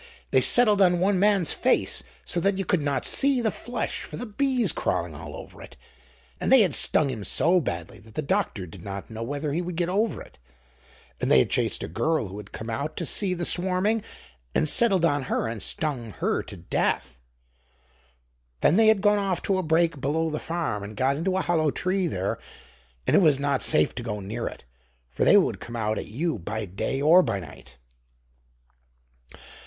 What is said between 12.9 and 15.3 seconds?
to see the swarming, and settled on